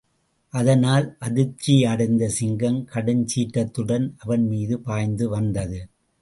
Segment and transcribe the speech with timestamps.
[0.53, 5.79] அதனால் அதிர்சியடைந்த சிங்கம், கடுஞ்சிற்றத்துடன் அவன் மீது பாய்ந்து வந்தது.